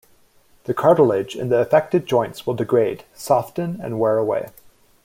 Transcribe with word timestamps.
The 0.63 0.73
cartilage 0.73 1.35
in 1.35 1.49
the 1.49 1.59
affected 1.59 2.07
joints 2.07 2.47
will 2.47 2.55
degrade, 2.55 3.03
soften 3.13 3.79
and 3.83 3.99
wear 3.99 4.17
away. 4.17 4.47